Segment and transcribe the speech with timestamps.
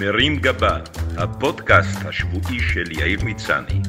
[0.00, 0.78] מרים גבה,
[1.16, 3.80] הפודקאסט השבועי של יאיר מצני.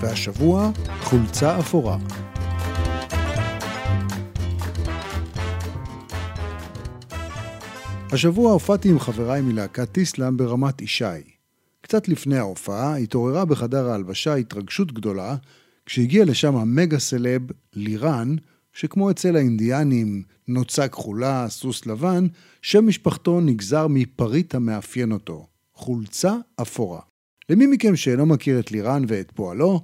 [0.00, 0.70] והשבוע,
[1.00, 1.98] חולצה אפורה.
[8.12, 11.04] השבוע הופעתי עם חבריי מלהקת טיסלאם ברמת ישי.
[11.80, 15.36] קצת לפני ההופעה התעוררה בחדר ההלבשה התרגשות גדולה
[15.86, 18.36] כשהגיע לשם המגה סלב לירן,
[18.72, 20.22] שכמו אצל האינדיאנים,
[20.52, 22.26] נוצה כחולה, סוס לבן,
[22.62, 27.00] שם משפחתו נגזר מפריט המאפיין אותו, חולצה אפורה.
[27.48, 29.80] למי מכם שאינו מכיר את לירן ואת פועלו,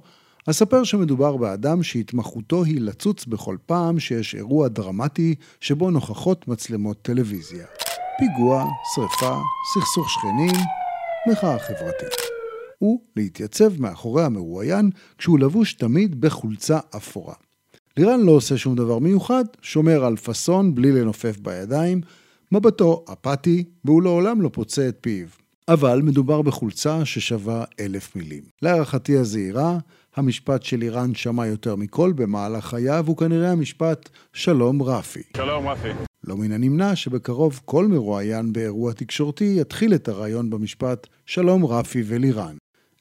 [0.49, 7.65] אספר שמדובר באדם שהתמחותו היא לצוץ בכל פעם שיש אירוע דרמטי שבו נוכחות מצלמות טלוויזיה.
[8.19, 9.37] פיגוע, שרפה,
[9.73, 10.65] סכסוך שכנים,
[11.31, 12.19] מחאה חברתית.
[12.81, 17.33] ולהתייצב מאחורי המרואיין כשהוא לבוש תמיד בחולצה אפורה.
[17.99, 22.01] לירן לא עושה שום דבר מיוחד, שומר על פאסון בלי לנופף בידיים,
[22.51, 25.27] מבטו אפאתי, והוא לעולם לא פוצה את פיו.
[25.67, 28.43] אבל מדובר בחולצה ששווה אלף מילים.
[28.61, 29.77] להערכתי הזהירה,
[30.15, 35.23] המשפט של איראן שמע יותר מכל במהלך חייו הוא כנראה המשפט שלום רפי.
[35.37, 35.89] שלום רפי.
[36.23, 42.55] לא מן הנמנע שבקרוב כל מרואיין באירוע תקשורתי יתחיל את הרעיון במשפט שלום רפי ולירן.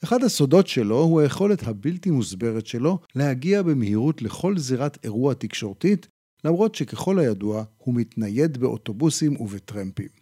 [0.04, 6.08] אחד הסודות שלו הוא היכולת הבלתי מוסברת שלו להגיע במהירות לכל זירת אירוע תקשורתית,
[6.44, 10.17] למרות שככל הידוע הוא מתנייד באוטובוסים ובטרמפים.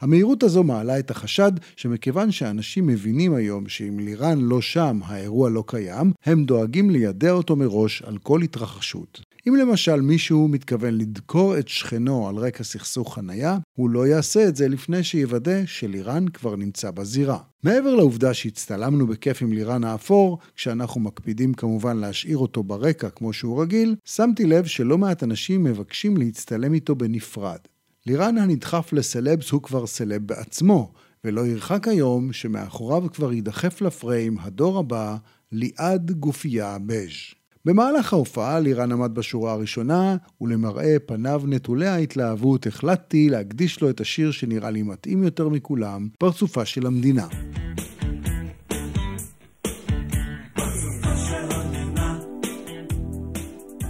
[0.00, 5.64] המהירות הזו מעלה את החשד שמכיוון שאנשים מבינים היום שאם לירן לא שם, האירוע לא
[5.66, 9.20] קיים, הם דואגים לידע אותו מראש על כל התרחשות.
[9.48, 14.56] אם למשל מישהו מתכוון לדקור את שכנו על רקע סכסוך חנייה, הוא לא יעשה את
[14.56, 17.38] זה לפני שיוודא שלירן כבר נמצא בזירה.
[17.64, 23.62] מעבר לעובדה שהצטלמנו בכיף עם לירן האפור, כשאנחנו מקפידים כמובן להשאיר אותו ברקע כמו שהוא
[23.62, 27.58] רגיל, שמתי לב שלא מעט אנשים מבקשים להצטלם איתו בנפרד.
[28.06, 30.92] לירן הנדחף לסלבס הוא כבר סלב בעצמו,
[31.24, 35.16] ולא ירחק היום שמאחוריו כבר יידחף לפריים הדור הבא,
[35.52, 37.34] ליעד גופייה בז'.
[37.64, 44.30] במהלך ההופעה לירן עמד בשורה הראשונה, ולמראה פניו נטולי ההתלהבות החלטתי להקדיש לו את השיר
[44.30, 47.26] שנראה לי מתאים יותר מכולם, פרצופה של המדינה.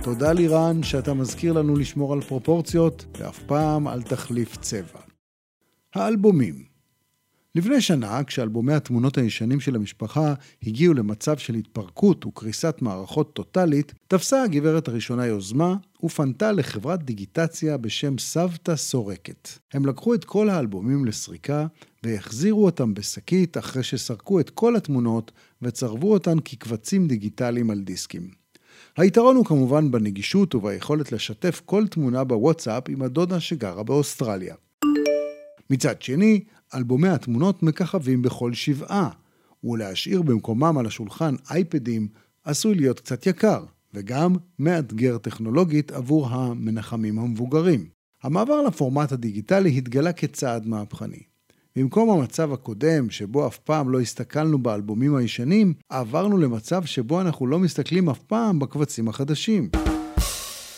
[0.03, 5.01] תודה לירן שאתה מזכיר לנו לשמור על פרופורציות, ואף פעם אל תחליף צבע.
[5.95, 6.65] האלבומים
[7.55, 14.43] לפני שנה, כשאלבומי התמונות הישנים של המשפחה הגיעו למצב של התפרקות וקריסת מערכות טוטאלית, תפסה
[14.43, 19.49] הגברת הראשונה יוזמה ופנתה לחברת דיגיטציה בשם סבתא סורקת.
[19.73, 21.67] הם לקחו את כל האלבומים לסריקה
[22.03, 28.40] והחזירו אותם בשקית אחרי שסרקו את כל התמונות וצרבו אותן כקבצים דיגיטליים על דיסקים.
[28.97, 34.55] היתרון הוא כמובן בנגישות וביכולת לשתף כל תמונה בוואטסאפ עם הדודה שגרה באוסטרליה.
[35.71, 39.11] מצד שני, אלבומי התמונות מככבים בכל שבעה,
[39.65, 42.09] ולהשאיר במקומם על השולחן אייפדים
[42.45, 43.65] עשוי להיות קצת יקר,
[43.95, 47.89] וגם מאתגר טכנולוגית עבור המנחמים המבוגרים.
[48.23, 51.30] המעבר לפורמט הדיגיטלי התגלה כצעד מהפכני.
[51.77, 57.59] במקום המצב הקודם, שבו אף פעם לא הסתכלנו באלבומים הישנים, עברנו למצב שבו אנחנו לא
[57.59, 59.71] מסתכלים אף פעם בקבצים החדשים.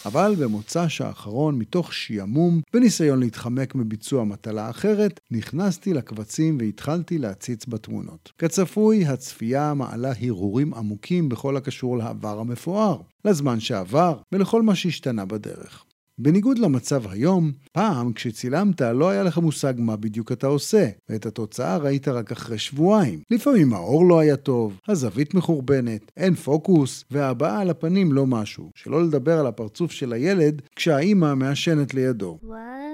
[0.06, 8.32] אבל במוצ"ש האחרון, מתוך שעמום וניסיון להתחמק מביצוע מטלה אחרת, נכנסתי לקבצים והתחלתי להציץ בתמונות.
[8.38, 15.84] כצפוי, הצפייה מעלה הרהורים עמוקים בכל הקשור לעבר המפואר, לזמן שעבר ולכל מה שהשתנה בדרך.
[16.22, 21.76] בניגוד למצב היום, פעם כשצילמת לא היה לך מושג מה בדיוק אתה עושה, ואת התוצאה
[21.76, 23.20] ראית רק אחרי שבועיים.
[23.30, 28.70] לפעמים האור לא היה טוב, הזווית מחורבנת, אין פוקוס, והבעה על הפנים לא משהו.
[28.74, 32.38] שלא לדבר על הפרצוף של הילד כשהאימא מעשנת לידו.
[32.42, 32.91] What?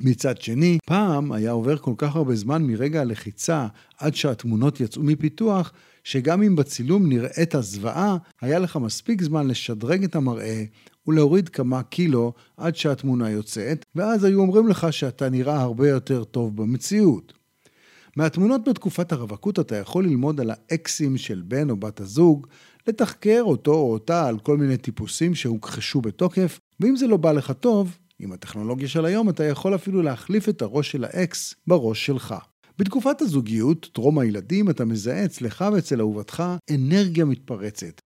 [0.00, 3.66] מצד שני, פעם היה עובר כל כך הרבה זמן מרגע הלחיצה
[3.98, 5.72] עד שהתמונות יצאו מפיתוח,
[6.04, 10.64] שגם אם בצילום נראית הזוועה, היה לך מספיק זמן לשדרג את המראה
[11.06, 16.56] ולהוריד כמה קילו עד שהתמונה יוצאת, ואז היו אומרים לך שאתה נראה הרבה יותר טוב
[16.56, 17.32] במציאות.
[18.16, 22.46] מהתמונות בתקופת הרווקות אתה יכול ללמוד על האקסים של בן או בת הזוג,
[22.86, 27.52] לתחקר אותו או אותה על כל מיני טיפוסים שהוכחשו בתוקף, ואם זה לא בא לך
[27.60, 32.34] טוב, עם הטכנולוגיה של היום אתה יכול אפילו להחליף את הראש של האקס בראש שלך.
[32.78, 38.00] בתקופת הזוגיות, טרום הילדים, אתה מזהה אצלך ואצל אהובתך אנרגיה מתפרצת.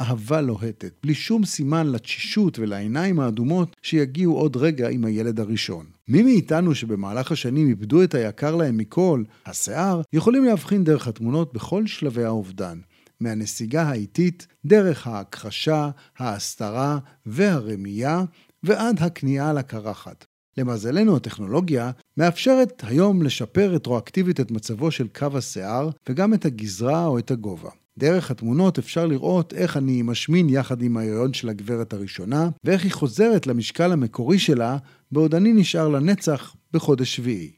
[0.00, 5.86] אהבה לוהטת, בלי שום סימן לתשישות ולעיניים האדומות שיגיעו עוד רגע עם הילד הראשון.
[6.08, 11.86] מי מאיתנו שבמהלך השנים איבדו את היקר להם מכל, השיער, יכולים להבחין דרך התמונות בכל
[11.86, 12.78] שלבי האובדן.
[13.20, 18.24] מהנסיגה האיטית, דרך ההכחשה, ההסתרה והרמייה,
[18.64, 20.24] ועד הכניעה לקרחת.
[20.58, 27.18] למזלנו, הטכנולוגיה מאפשרת היום לשפר רטרואקטיבית את מצבו של קו השיער וגם את הגזרה או
[27.18, 27.70] את הגובה.
[27.98, 32.92] דרך התמונות אפשר לראות איך אני משמין יחד עם ההיריון של הגברת הראשונה, ואיך היא
[32.92, 34.76] חוזרת למשקל המקורי שלה,
[35.12, 37.52] בעוד אני נשאר לנצח בחודש שביעי.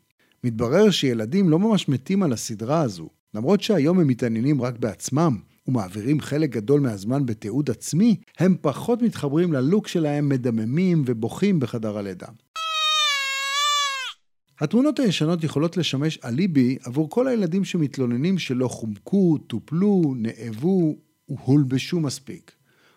[0.44, 3.08] מתברר שילדים לא ממש מתים על הסדרה הזו.
[3.34, 5.38] למרות שהיום הם מתעניינים רק בעצמם,
[5.68, 12.26] ומעבירים חלק גדול מהזמן בתיעוד עצמי, הם פחות מתחברים ללוק שלהם מדממים ובוכים בחדר הלידה.
[14.60, 20.96] התמונות הישנות יכולות לשמש אליבי עבור כל הילדים שמתלוננים שלא חומקו, טופלו, נאבו
[21.28, 22.52] והולבשו מספיק.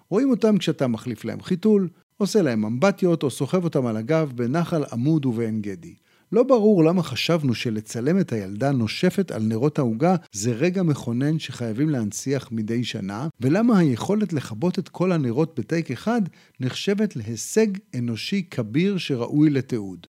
[0.10, 4.84] רואים אותם כשאתה מחליף להם חיתול, עושה להם אמבטיות או סוחב אותם על הגב בנחל
[4.92, 5.96] עמוד ובעין גדי.
[6.32, 11.90] לא ברור למה חשבנו שלצלם את הילדה נושפת על נרות העוגה זה רגע מכונן שחייבים
[11.90, 16.22] להנציח מדי שנה, ולמה היכולת לכבות את כל הנרות בטייק אחד
[16.60, 20.08] נחשבת להישג אנושי כביר שראוי לתיעוד.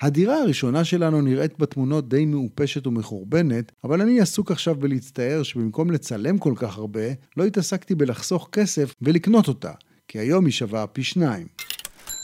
[0.00, 6.38] הדירה הראשונה שלנו נראית בתמונות די מעופשת ומחורבנת, אבל אני עסוק עכשיו בלהצטער שבמקום לצלם
[6.38, 7.00] כל כך הרבה,
[7.36, 9.72] לא התעסקתי בלחסוך כסף ולקנות אותה,
[10.08, 11.46] כי היום היא שווה פי שניים.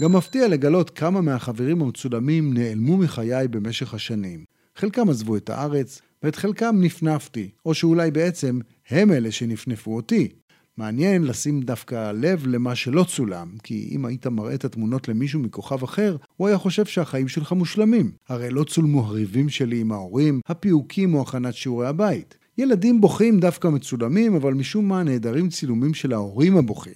[0.03, 4.45] גם מפתיע לגלות כמה מהחברים המצולמים נעלמו מחיי במשך השנים.
[4.77, 8.59] חלקם עזבו את הארץ, ואת חלקם נפנפתי, או שאולי בעצם
[8.91, 10.29] הם אלה שנפנפו אותי.
[10.77, 15.83] מעניין לשים דווקא לב למה שלא צולם, כי אם היית מראה את התמונות למישהו מכוכב
[15.83, 18.11] אחר, הוא היה חושב שהחיים שלך מושלמים.
[18.29, 22.39] הרי לא צולמו הריבים שלי עם ההורים, הפיוקים או הכנת שיעורי הבית.
[22.59, 26.95] ילדים בוכים דווקא מצולמים, אבל משום מה נעדרים צילומים של ההורים הבוכים.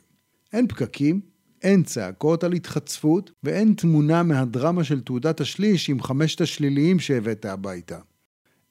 [0.53, 1.21] אין פקקים,
[1.63, 7.99] אין צעקות על התחצפות, ואין תמונה מהדרמה של תעודת השליש עם חמשת השליליים שהבאת הביתה.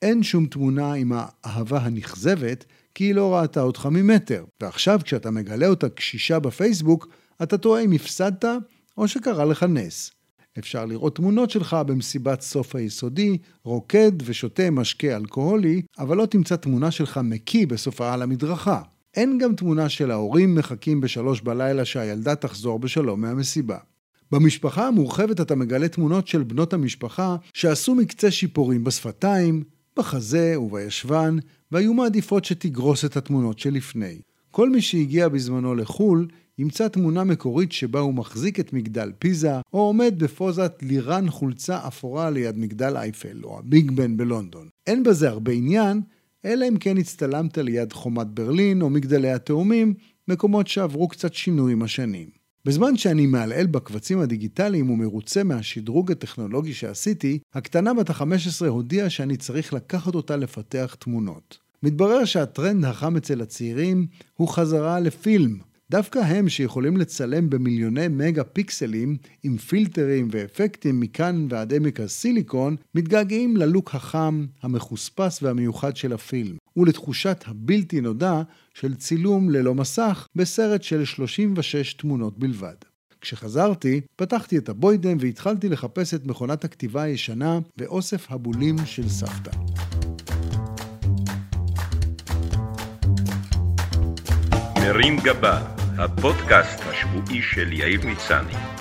[0.02, 2.66] אין שום תמונה עם האהבה הנכזבת,
[2.96, 4.46] כי היא לא ראתה אותך ממטר.
[4.62, 7.08] ועכשיו, כשאתה מגלה אותה קשישה בפייסבוק,
[7.44, 8.46] אתה תוהה אם הפסדת
[8.98, 10.12] או שקרה לך נס.
[10.60, 16.92] אפשר לראות תמונות שלך במסיבת סוף היסודי, רוקד ושותה משקה אלכוהולי, אבל לא תמצא תמונה
[16.92, 18.82] שלך מקיא בסופה על המדרכה.
[19.16, 23.78] אין גם תמונה של ההורים מחכים בשלוש בלילה שהילדה תחזור בשלום מהמסיבה.
[24.32, 29.64] במשפחה המורחבת אתה מגלה תמונות של בנות המשפחה שעשו מקצה שיפורים בשפתיים,
[29.98, 31.38] בחזה ובישבן,
[31.72, 34.22] והיו מעדיפות שתגרוס את התמונות שלפני.
[34.52, 36.28] כל מי שהגיע בזמנו לחו"ל
[36.58, 42.30] ימצא תמונה מקורית שבה הוא מחזיק את מגדל פיזה, או עומד בפוזת לירן חולצה אפורה
[42.30, 44.68] ליד מגדל אייפל, או הביג בן בלונדון.
[44.88, 46.02] אין בזה הרבה עניין,
[46.46, 49.94] אלא אם כן הצטלמת ליד חומת ברלין או מגדלי התאומים,
[50.28, 52.30] מקומות שעברו קצת שינוי עם השנים.
[52.66, 59.74] בזמן שאני מעלעל בקבצים הדיגיטליים ומרוצה מהשדרוג הטכנולוגי שעשיתי, הקטנה בת ה-15 הודיעה שאני צריך
[59.74, 61.58] לקחת אותה לפתח תמונות.
[61.84, 65.58] מתברר שהטרנד החם אצל הצעירים הוא חזרה לפילם,
[65.92, 73.58] דווקא הם שיכולים לצלם במיליוני מגה פיקסלים עם פילטרים ואפקטים מכאן ועד עמק הסיליקון, מתגעגעים
[73.58, 78.42] ללוק החם, המחוספס והמיוחד של הפילם, ולתחושת הבלתי נודע
[78.74, 82.76] של צילום ללא מסך בסרט של 36 תמונות בלבד.
[83.22, 89.52] כשחזרתי, פתחתי את הבוידם והתחלתי לחפש את מכונת הכתיבה הישנה ואוסף הבולים של סבתא.
[94.76, 98.81] מרים גבה הפודקאסט השבועי של יאיר מצני.